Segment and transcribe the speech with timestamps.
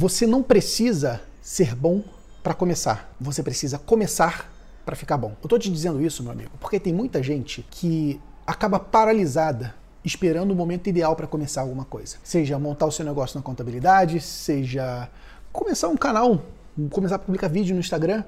[0.00, 2.02] você não precisa ser bom
[2.42, 3.14] para começar.
[3.20, 4.50] Você precisa começar
[4.82, 5.36] para ficar bom.
[5.42, 10.52] Eu tô te dizendo isso, meu amigo, porque tem muita gente que acaba paralisada esperando
[10.52, 12.16] o momento ideal para começar alguma coisa.
[12.24, 15.06] Seja montar o seu negócio na contabilidade, seja
[15.52, 16.46] começar um canal,
[16.88, 18.24] começar a publicar vídeo no Instagram,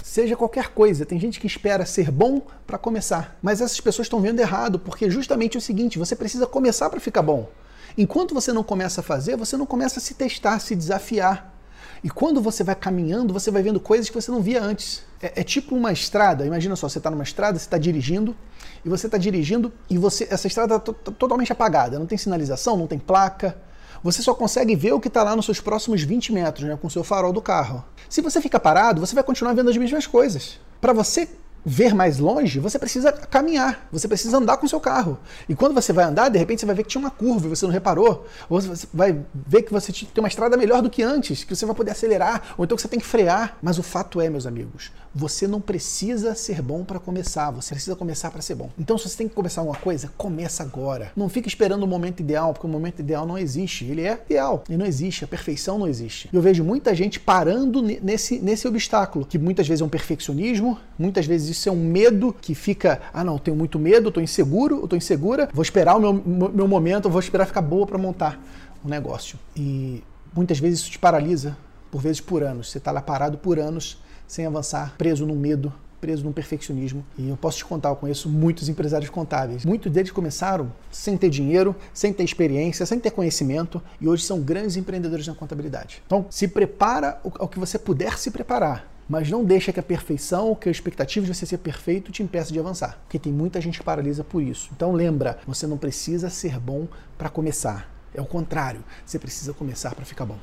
[0.00, 1.04] seja qualquer coisa.
[1.04, 5.10] Tem gente que espera ser bom para começar, mas essas pessoas estão vendo errado, porque
[5.10, 7.48] justamente é o seguinte, você precisa começar para ficar bom.
[7.96, 11.54] Enquanto você não começa a fazer, você não começa a se testar, se desafiar.
[12.02, 15.02] E quando você vai caminhando, você vai vendo coisas que você não via antes.
[15.20, 16.46] É, é tipo uma estrada.
[16.46, 18.36] Imagina só, você está numa estrada, você está dirigindo,
[18.84, 21.98] e você está dirigindo e você essa estrada está totalmente apagada.
[21.98, 23.56] Não tem sinalização, não tem placa.
[24.02, 26.86] Você só consegue ver o que está lá nos seus próximos 20 metros, né, com
[26.86, 27.84] o seu farol do carro.
[28.08, 30.60] Se você fica parado, você vai continuar vendo as mesmas coisas.
[30.80, 31.28] Para você
[31.68, 35.18] ver mais longe, você precisa caminhar, você precisa andar com seu carro.
[35.48, 37.50] E quando você vai andar, de repente você vai ver que tinha uma curva e
[37.50, 38.26] você não reparou.
[38.48, 41.66] Ou você vai ver que você tem uma estrada melhor do que antes, que você
[41.66, 43.58] vai poder acelerar, ou então que você tem que frear.
[43.62, 47.94] Mas o fato é, meus amigos, você não precisa ser bom para começar, você precisa
[47.94, 48.70] começar para ser bom.
[48.78, 51.12] Então, se você tem que começar alguma coisa, começa agora.
[51.14, 53.84] Não fique esperando o momento ideal, porque o momento ideal não existe.
[53.84, 56.30] Ele é ideal, ele não existe, a perfeição não existe.
[56.32, 61.26] Eu vejo muita gente parando nesse, nesse obstáculo, que muitas vezes é um perfeccionismo, muitas
[61.26, 64.96] vezes isso é um medo que fica, ah não, tenho muito medo, estou inseguro, estou
[64.96, 68.40] insegura, vou esperar o meu, meu momento, vou esperar ficar boa para montar
[68.84, 69.38] um negócio.
[69.56, 70.02] E
[70.34, 71.56] muitas vezes isso te paralisa,
[71.90, 72.70] por vezes por anos.
[72.70, 77.04] Você está lá parado por anos, sem avançar, preso num medo, preso num perfeccionismo.
[77.18, 79.64] E eu posso te contar, eu conheço muitos empresários contábeis.
[79.64, 84.40] Muitos deles começaram sem ter dinheiro, sem ter experiência, sem ter conhecimento e hoje são
[84.40, 86.02] grandes empreendedores na contabilidade.
[86.06, 90.54] Então, se prepara ao que você puder se preparar mas não deixa que a perfeição,
[90.54, 93.78] que a expectativa de você ser perfeito te impeça de avançar, porque tem muita gente
[93.78, 94.70] que paralisa por isso.
[94.76, 97.90] Então lembra, você não precisa ser bom para começar.
[98.14, 100.38] É o contrário, você precisa começar para ficar bom.